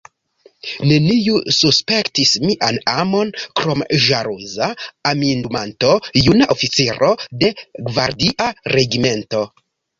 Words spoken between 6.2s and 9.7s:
juna oficiro de gvardia regimento.